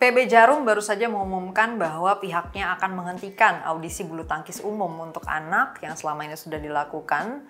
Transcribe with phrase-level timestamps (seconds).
[0.00, 5.76] PB Jarum baru saja mengumumkan bahwa pihaknya akan menghentikan audisi bulu tangkis umum untuk anak
[5.84, 7.44] yang selama ini sudah dilakukan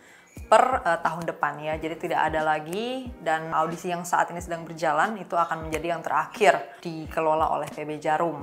[0.50, 1.78] per uh, tahun depan ya.
[1.78, 6.02] Jadi tidak ada lagi dan audisi yang saat ini sedang berjalan itu akan menjadi yang
[6.02, 8.42] terakhir dikelola oleh PB Jarum.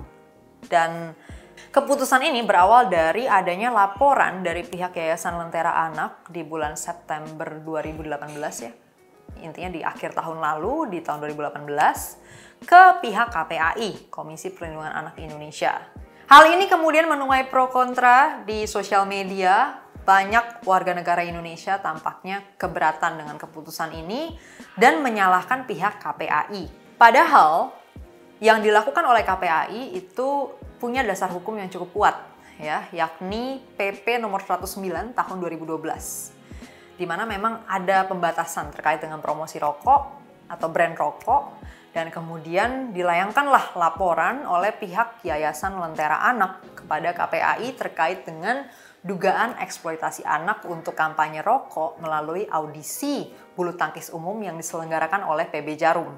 [0.63, 1.11] Dan
[1.57, 8.61] Keputusan ini berawal dari adanya laporan dari pihak Yayasan Lentera Anak di bulan September 2018
[8.61, 8.71] ya.
[9.41, 11.65] Intinya di akhir tahun lalu, di tahun 2018,
[12.63, 15.77] ke pihak KPAI, Komisi Perlindungan Anak Indonesia.
[16.27, 19.83] Hal ini kemudian menuai pro kontra di sosial media.
[20.07, 24.39] Banyak warga negara Indonesia tampaknya keberatan dengan keputusan ini
[24.79, 26.95] dan menyalahkan pihak KPAI.
[26.95, 27.75] Padahal
[28.39, 32.15] yang dilakukan oleh KPAI itu punya dasar hukum yang cukup kuat
[32.55, 35.75] ya, yakni PP nomor 109 tahun 2012.
[36.97, 40.01] Di mana memang ada pembatasan terkait dengan promosi rokok
[40.47, 41.43] atau brand rokok
[41.97, 48.69] dan kemudian dilayangkanlah laporan oleh pihak Yayasan Lentera Anak kepada KPAI terkait dengan
[49.01, 55.73] dugaan eksploitasi anak untuk kampanye rokok melalui audisi bulu tangkis umum yang diselenggarakan oleh PB
[55.73, 56.13] Jarum.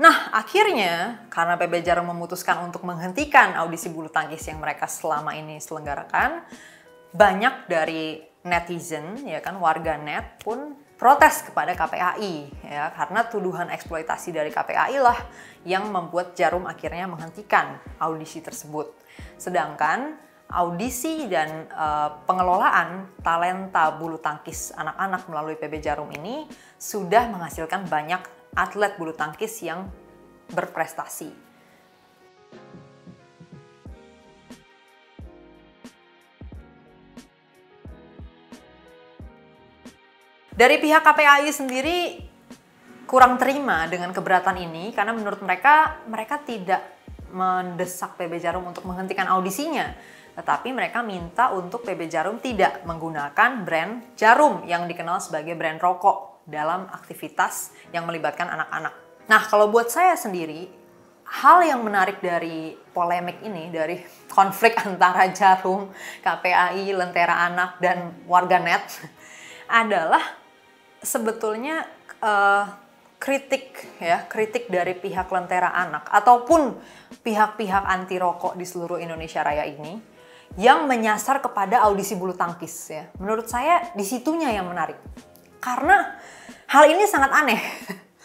[0.00, 5.60] Nah, akhirnya karena PB Jarum memutuskan untuk menghentikan audisi bulu tangkis yang mereka selama ini
[5.60, 6.48] selenggarakan,
[7.12, 14.36] banyak dari netizen ya kan warga net pun protes kepada KPAI ya karena tuduhan eksploitasi
[14.36, 15.16] dari KPAI lah
[15.64, 18.92] yang membuat Jarum akhirnya menghentikan audisi tersebut.
[19.40, 20.20] Sedangkan
[20.52, 26.44] audisi dan uh, pengelolaan talenta bulu tangkis anak-anak melalui PB Jarum ini
[26.76, 28.20] sudah menghasilkan banyak
[28.52, 29.88] atlet bulu tangkis yang
[30.52, 31.49] berprestasi.
[40.60, 42.20] Dari pihak KPAI sendiri
[43.08, 46.84] kurang terima dengan keberatan ini karena menurut mereka mereka tidak
[47.32, 49.88] mendesak PB Jarum untuk menghentikan audisinya,
[50.36, 56.44] tetapi mereka minta untuk PB Jarum tidak menggunakan brand Jarum yang dikenal sebagai brand rokok
[56.44, 58.92] dalam aktivitas yang melibatkan anak-anak.
[59.32, 60.68] Nah, kalau buat saya sendiri,
[61.40, 63.96] hal yang menarik dari polemik ini, dari
[64.36, 65.88] konflik antara Jarum,
[66.20, 68.84] KPAI, Lentera Anak, dan warganet
[69.72, 70.39] adalah
[71.00, 71.84] sebetulnya
[72.22, 72.64] uh,
[73.20, 76.76] kritik ya, kritik dari pihak Lentera Anak ataupun
[77.20, 80.00] pihak-pihak anti rokok di seluruh Indonesia Raya ini
[80.56, 83.04] yang menyasar kepada audisi bulu tangkis ya.
[83.20, 84.98] Menurut saya di situnya yang menarik.
[85.60, 86.16] Karena
[86.70, 87.58] Hal ini sangat aneh.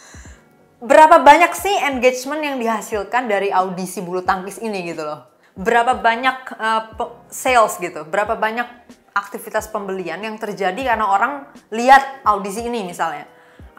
[0.90, 5.26] Berapa banyak sih engagement yang dihasilkan dari audisi bulu tangkis ini gitu loh?
[5.58, 6.94] Berapa banyak uh,
[7.26, 8.06] sales gitu?
[8.06, 8.70] Berapa banyak
[9.16, 13.26] aktivitas pembelian yang terjadi karena orang lihat audisi ini misalnya?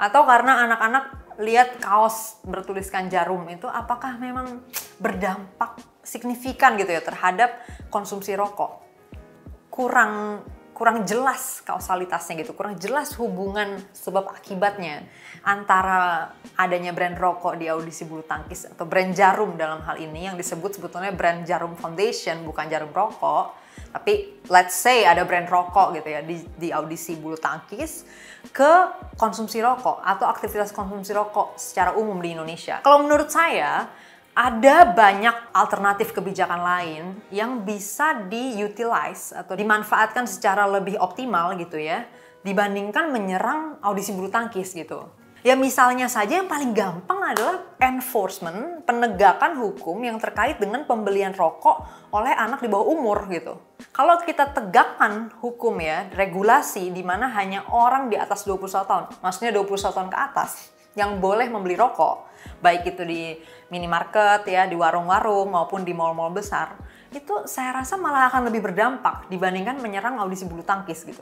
[0.00, 1.04] Atau karena anak-anak
[1.36, 4.64] lihat kaos bertuliskan jarum itu apakah memang
[4.96, 7.60] berdampak signifikan gitu ya terhadap
[7.92, 8.80] konsumsi rokok?
[9.68, 10.40] Kurang
[10.76, 15.08] kurang jelas kausalitasnya gitu, kurang jelas hubungan sebab akibatnya
[15.40, 20.36] antara adanya brand rokok di audisi bulu tangkis atau brand jarum dalam hal ini yang
[20.36, 23.56] disebut sebetulnya brand jarum foundation bukan jarum rokok,
[23.88, 28.04] tapi let's say ada brand rokok gitu ya di, di audisi bulu tangkis
[28.52, 28.72] ke
[29.16, 32.84] konsumsi rokok atau aktivitas konsumsi rokok secara umum di Indonesia.
[32.84, 33.88] Kalau menurut saya
[34.36, 42.04] ada banyak alternatif kebijakan lain yang bisa diutilize atau dimanfaatkan secara lebih optimal gitu ya
[42.44, 45.08] dibandingkan menyerang audisi bulu tangkis gitu.
[45.40, 51.86] Ya misalnya saja yang paling gampang adalah enforcement, penegakan hukum yang terkait dengan pembelian rokok
[52.10, 53.54] oleh anak di bawah umur gitu.
[53.94, 59.54] Kalau kita tegakkan hukum ya, regulasi di mana hanya orang di atas 21 tahun, maksudnya
[59.54, 62.26] 21 tahun ke atas, yang boleh membeli rokok,
[62.64, 63.22] baik itu di
[63.68, 66.74] minimarket ya, di warung-warung maupun di mall-mall besar,
[67.12, 71.20] itu saya rasa malah akan lebih berdampak dibandingkan menyerang audisi bulu tangkis gitu.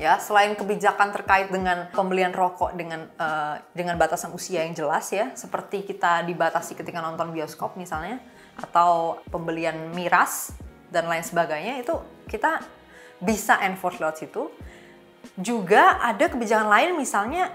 [0.00, 5.34] Ya, selain kebijakan terkait dengan pembelian rokok dengan uh, dengan batasan usia yang jelas ya,
[5.36, 8.16] seperti kita dibatasi ketika nonton bioskop misalnya,
[8.56, 10.56] atau pembelian miras
[10.88, 12.00] dan lain sebagainya itu
[12.32, 12.64] kita
[13.20, 14.48] bisa enforce lewat situ.
[15.36, 17.52] Juga ada kebijakan lain misalnya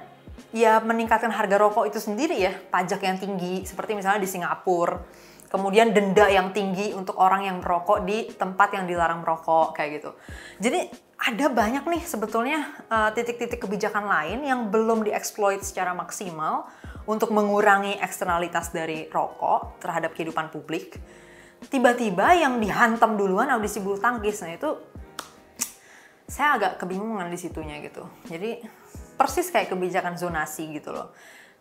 [0.56, 5.04] ya meningkatkan harga rokok itu sendiri ya, pajak yang tinggi seperti misalnya di Singapura.
[5.46, 10.12] Kemudian denda yang tinggi untuk orang yang merokok di tempat yang dilarang merokok kayak gitu.
[10.60, 12.60] Jadi ada banyak nih sebetulnya
[12.92, 16.68] eh, titik-titik uh, kebijakan lain yang belum dieksploit secara maksimal
[17.08, 21.00] untuk mengurangi eksternalitas dari rokok terhadap kehidupan publik.
[21.72, 24.70] Tiba-tiba yang dihantam duluan audisi bulu tangkis, nah itu
[26.26, 28.06] saya agak kebingungan di situnya gitu.
[28.28, 28.60] Jadi
[29.16, 31.12] persis kayak kebijakan zonasi gitu loh.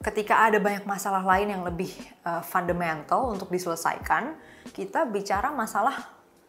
[0.02, 1.88] ketika ada banyak masalah lain yang lebih
[2.26, 4.36] uh, fundamental untuk diselesaikan,
[4.74, 5.96] kita bicara masalah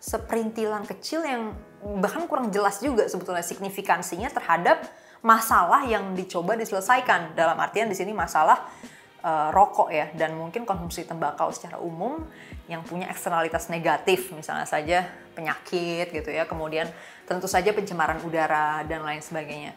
[0.02, 1.56] seperintilan kecil yang
[2.02, 4.84] bahkan kurang jelas juga sebetulnya signifikansinya terhadap
[5.24, 7.38] masalah yang dicoba diselesaikan.
[7.38, 8.66] Dalam artian di sini masalah
[9.25, 12.22] uh, rokok ya dan mungkin konsumsi tembakau secara umum
[12.69, 16.86] yang punya eksternalitas negatif misalnya saja penyakit gitu ya kemudian
[17.25, 19.74] tentu saja pencemaran udara dan lain sebagainya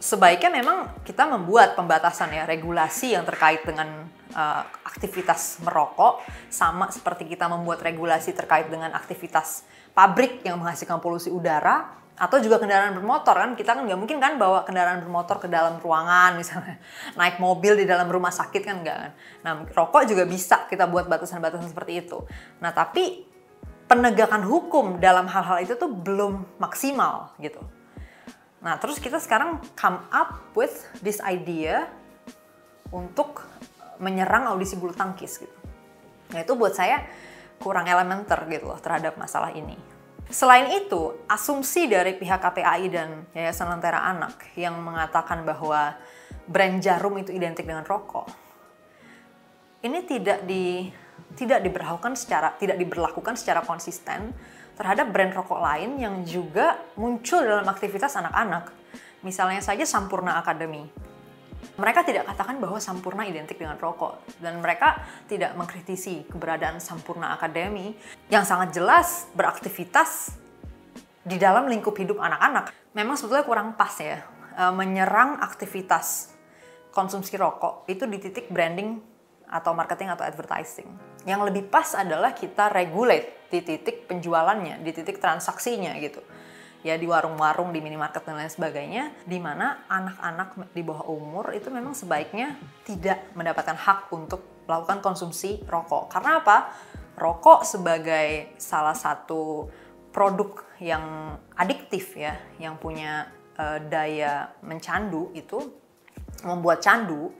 [0.00, 7.28] sebaiknya memang kita membuat pembatasan ya regulasi yang terkait dengan uh, aktivitas merokok sama seperti
[7.28, 13.36] kita membuat regulasi terkait dengan aktivitas pabrik yang menghasilkan polusi udara atau juga kendaraan bermotor
[13.36, 13.52] kan.
[13.52, 16.80] Kita kan nggak mungkin kan bawa kendaraan bermotor ke dalam ruangan misalnya
[17.20, 19.12] naik mobil di dalam rumah sakit kan nggak kan.
[19.44, 22.24] Nah rokok juga bisa kita buat batasan-batasan seperti itu.
[22.64, 23.28] Nah tapi
[23.84, 27.60] penegakan hukum dalam hal-hal itu tuh belum maksimal gitu
[28.60, 31.88] nah terus kita sekarang come up with this idea
[32.92, 33.44] untuk
[34.00, 35.58] menyerang audisi bulu tangkis gitu.
[36.32, 37.04] Nah itu buat saya
[37.60, 39.76] kurang elementer gitu loh terhadap masalah ini.
[40.30, 45.98] Selain itu, asumsi dari pihak KPAI dan Yayasan Lentera Anak yang mengatakan bahwa
[46.46, 48.30] brand jarum itu identik dengan rokok,
[49.82, 50.86] ini tidak di
[51.34, 54.30] tidak diberlakukan secara tidak diberlakukan secara konsisten
[54.80, 58.72] terhadap brand rokok lain yang juga muncul dalam aktivitas anak-anak.
[59.20, 60.88] Misalnya saja Sampurna Academy
[61.80, 67.96] mereka tidak katakan bahwa Sampurna identik dengan rokok dan mereka tidak mengkritisi keberadaan Sampurna Akademi
[68.28, 70.36] yang sangat jelas beraktivitas
[71.24, 72.72] di dalam lingkup hidup anak-anak.
[72.92, 74.20] Memang sebetulnya kurang pas ya
[74.56, 76.36] e, menyerang aktivitas
[76.92, 79.00] konsumsi rokok itu di titik branding
[79.48, 80.88] atau marketing atau advertising.
[81.24, 86.22] Yang lebih pas adalah kita regulate di titik penjualannya, di titik transaksinya gitu
[86.80, 91.68] ya di warung-warung, di minimarket dan lain sebagainya, di mana anak-anak di bawah umur itu
[91.68, 92.56] memang sebaiknya
[92.88, 96.08] tidak mendapatkan hak untuk melakukan konsumsi rokok.
[96.08, 96.72] Karena apa?
[97.20, 99.68] Rokok sebagai salah satu
[100.08, 103.28] produk yang adiktif ya, yang punya
[103.60, 105.60] uh, daya mencandu itu
[106.40, 107.36] membuat candu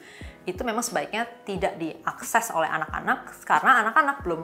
[0.51, 4.43] itu memang sebaiknya tidak diakses oleh anak-anak karena anak-anak belum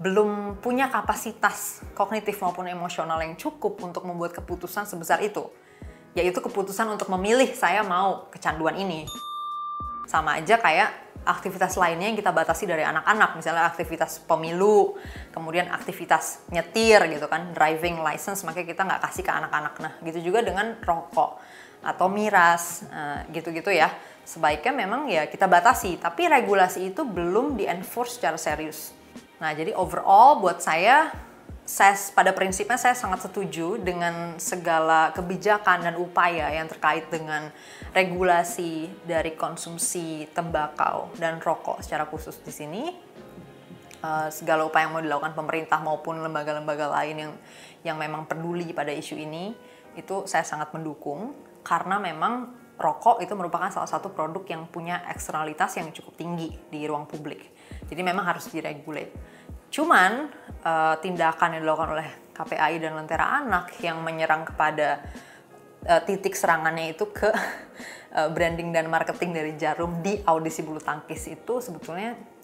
[0.00, 0.30] belum
[0.64, 5.44] punya kapasitas kognitif maupun emosional yang cukup untuk membuat keputusan sebesar itu.
[6.14, 9.04] Yaitu keputusan untuk memilih saya mau kecanduan ini.
[10.06, 10.90] Sama aja kayak
[11.24, 13.34] aktivitas lainnya yang kita batasi dari anak-anak.
[13.36, 14.94] Misalnya aktivitas pemilu
[15.34, 19.74] kemudian aktivitas nyetir gitu kan driving license makanya kita nggak kasih ke anak-anak.
[19.82, 21.42] Nah gitu juga dengan rokok
[21.84, 23.92] atau miras eh, gitu-gitu ya
[24.24, 28.96] sebaiknya memang ya kita batasi tapi regulasi itu belum di enforce secara serius.
[29.38, 31.12] Nah jadi overall buat saya
[31.64, 37.48] saya pada prinsipnya saya sangat setuju dengan segala kebijakan dan upaya yang terkait dengan
[37.96, 42.84] regulasi dari konsumsi tembakau dan rokok secara khusus di sini.
[44.04, 47.32] Uh, segala upaya yang mau dilakukan pemerintah maupun lembaga-lembaga lain yang
[47.80, 49.56] yang memang peduli pada isu ini
[49.96, 51.32] itu saya sangat mendukung.
[51.64, 56.82] Karena memang rokok itu merupakan salah satu produk yang punya eksternalitas yang cukup tinggi di
[56.84, 57.54] ruang publik.
[57.86, 59.14] Jadi memang harus diregulate.
[59.70, 60.30] Cuman
[60.62, 65.02] uh, tindakan yang dilakukan oleh KPAI dan Lentera Anak yang menyerang kepada
[65.86, 67.30] uh, titik serangannya itu ke
[68.14, 72.34] uh, branding dan marketing dari Jarum di audisi bulu tangkis itu sebetulnya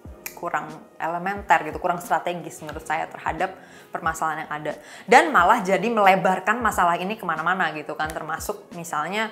[0.40, 3.60] kurang elementer gitu, kurang strategis menurut saya terhadap
[3.92, 4.72] permasalahan yang ada.
[5.04, 9.28] Dan malah jadi melebarkan masalah ini ke mana-mana gitu kan, termasuk misalnya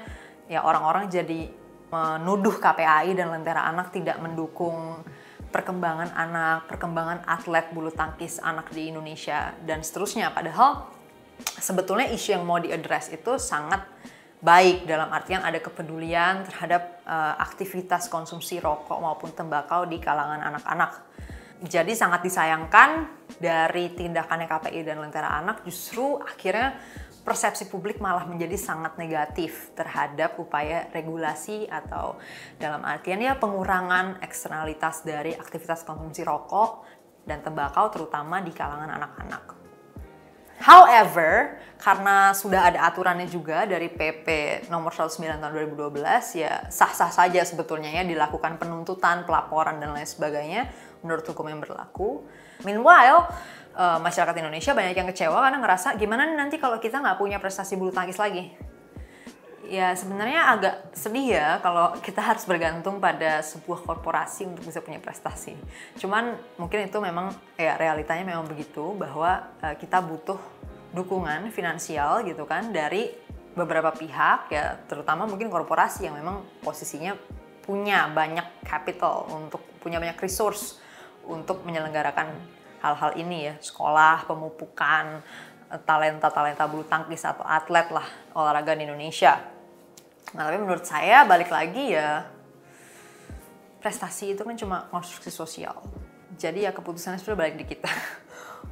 [0.49, 1.53] ya orang-orang jadi
[1.89, 5.01] menuduh KPAI dan Lentera Anak tidak mendukung
[5.49, 10.29] perkembangan anak, perkembangan atlet bulu tangkis anak di Indonesia dan seterusnya.
[10.29, 10.85] Padahal
[11.57, 13.81] sebetulnya isu yang mau diadres itu sangat
[14.39, 21.09] baik dalam artian ada kepedulian terhadap uh, aktivitas konsumsi rokok maupun tembakau di kalangan anak-anak.
[21.59, 26.79] Jadi sangat disayangkan dari tindakannya KPI dan Lentera Anak justru akhirnya
[27.29, 32.17] persepsi publik malah menjadi sangat negatif terhadap upaya regulasi atau
[32.57, 36.89] dalam artian ya pengurangan eksternalitas dari aktivitas konsumsi rokok
[37.29, 39.45] dan tembakau terutama di kalangan anak-anak.
[40.59, 44.27] However, karena sudah ada aturannya juga dari PP
[44.73, 50.67] nomor 109 tahun 2012 ya sah-sah saja sebetulnya ya dilakukan penuntutan, pelaporan dan lain sebagainya
[51.05, 52.27] menurut hukum yang berlaku.
[52.67, 53.31] Meanwhile,
[53.79, 57.79] uh, masyarakat Indonesia banyak yang kecewa karena ngerasa gimana nanti kalau kita nggak punya prestasi
[57.79, 58.51] bulu tangkis lagi.
[59.69, 64.97] Ya sebenarnya agak sedih ya kalau kita harus bergantung pada sebuah korporasi untuk bisa punya
[64.99, 65.55] prestasi.
[66.01, 70.41] Cuman mungkin itu memang ya realitanya memang begitu bahwa uh, kita butuh
[70.97, 73.13] dukungan finansial gitu kan dari
[73.53, 77.13] beberapa pihak ya terutama mungkin korporasi yang memang posisinya
[77.69, 80.81] punya banyak capital, untuk punya banyak resource
[81.29, 82.33] untuk menyelenggarakan
[82.83, 85.23] hal-hal ini ya, sekolah, pemupukan,
[85.85, 89.37] talenta-talenta bulu tangkis atau atlet lah olahraga di Indonesia.
[90.33, 92.25] Nah, tapi menurut saya balik lagi ya
[93.79, 95.77] prestasi itu kan cuma konstruksi sosial.
[96.39, 97.89] Jadi ya keputusannya sudah balik di kita.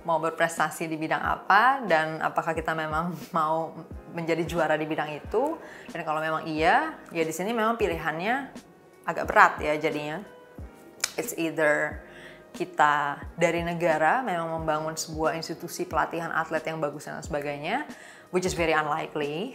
[0.07, 3.75] mau berprestasi di bidang apa dan apakah kita memang mau
[4.15, 5.59] menjadi juara di bidang itu
[5.91, 8.55] dan kalau memang iya ya di sini memang pilihannya
[9.03, 10.23] agak berat ya jadinya
[11.19, 12.03] it's either
[12.57, 17.85] kita dari negara memang membangun sebuah institusi pelatihan atlet yang bagus dan sebagainya
[18.33, 19.53] which is very unlikely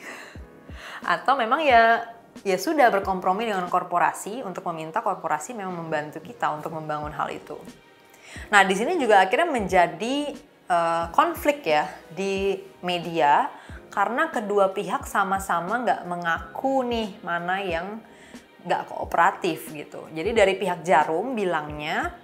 [1.01, 2.05] atau memang ya
[2.45, 7.59] ya sudah berkompromi dengan korporasi untuk meminta korporasi memang membantu kita untuk membangun hal itu.
[8.47, 10.31] Nah, di sini juga akhirnya menjadi
[10.71, 13.51] uh, konflik ya di media
[13.91, 17.99] karena kedua pihak sama-sama nggak mengaku nih mana yang
[18.63, 20.07] nggak kooperatif gitu.
[20.15, 22.15] Jadi dari pihak Jarum bilangnya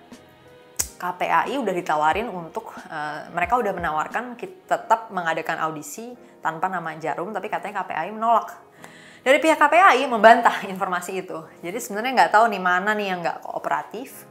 [0.98, 7.32] KPAI udah ditawarin untuk uh, mereka udah menawarkan kita tetap mengadakan audisi tanpa nama Jarum,
[7.32, 8.58] tapi katanya KPAI menolak.
[9.22, 11.38] Dari pihak KPAI membantah informasi itu.
[11.62, 14.25] Jadi sebenarnya nggak tahu nih mana nih yang nggak kooperatif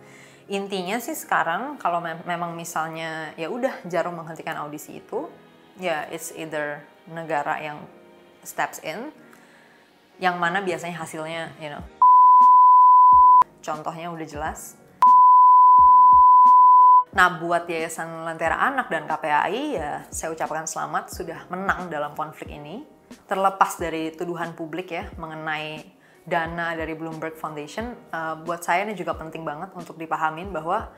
[0.46, 5.26] intinya sih sekarang kalau me memang misalnya ya udah jarum menghentikan audisi itu
[5.82, 7.82] ya it's either negara yang
[8.46, 9.10] steps in
[10.22, 11.82] yang mana biasanya hasilnya you know
[13.58, 14.78] contohnya udah jelas
[17.16, 22.52] Nah, buat Yayasan Lentera Anak dan KPAI ya saya ucapkan selamat sudah menang dalam konflik
[22.52, 22.84] ini.
[23.24, 25.96] Terlepas dari tuduhan publik ya mengenai
[26.28, 30.92] dana dari Bloomberg Foundation, uh, buat saya ini juga penting banget untuk dipahamin bahwa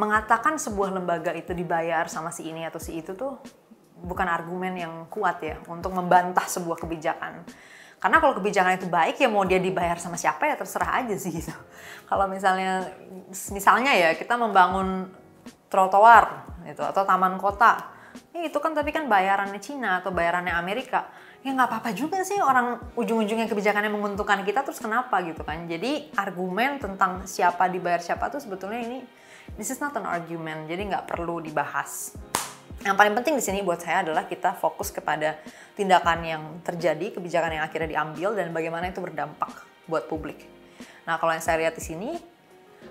[0.00, 3.36] mengatakan sebuah lembaga itu dibayar sama si ini atau si itu tuh
[4.00, 7.44] bukan argumen yang kuat ya untuk membantah sebuah kebijakan.
[8.00, 11.28] Karena kalau kebijakan itu baik ya mau dia dibayar sama siapa ya terserah aja sih
[11.28, 11.52] gitu.
[12.08, 12.88] Kalau misalnya
[13.52, 15.20] misalnya ya kita membangun
[15.72, 17.80] trotoar gitu atau taman kota,
[18.36, 21.08] ya itu kan tapi kan bayarannya Cina atau bayarannya Amerika.
[21.42, 25.66] Ya nggak apa-apa juga sih orang ujung-ujungnya kebijakannya menguntungkan kita terus kenapa gitu kan.
[25.66, 29.02] Jadi argumen tentang siapa dibayar siapa tuh sebetulnya ini
[29.58, 32.14] this is not an argument jadi nggak perlu dibahas.
[32.82, 35.38] Yang paling penting di sini buat saya adalah kita fokus kepada
[35.74, 40.46] tindakan yang terjadi kebijakan yang akhirnya diambil dan bagaimana itu berdampak buat publik.
[41.06, 42.10] Nah kalau yang saya lihat di sini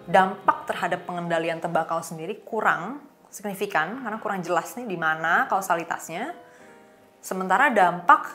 [0.09, 6.35] dampak terhadap pengendalian tembakau sendiri kurang signifikan karena kurang jelas nih di mana kausalitasnya
[7.21, 8.33] Sementara dampak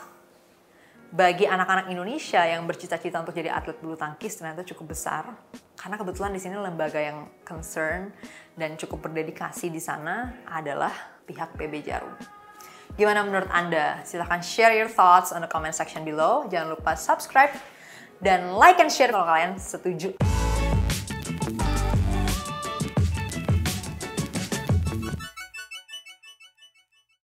[1.11, 5.27] bagi anak-anak Indonesia yang bercita-cita untuk jadi atlet bulu tangkis ternyata cukup besar
[5.75, 8.15] karena kebetulan di sini lembaga yang concern
[8.55, 10.91] dan cukup berdedikasi di sana adalah
[11.27, 12.15] pihak PB Jarum.
[12.95, 14.07] Gimana menurut Anda?
[14.07, 16.47] Silahkan share your thoughts on the comment section below.
[16.47, 17.51] Jangan lupa subscribe
[18.23, 20.15] dan like and share kalau kalian setuju.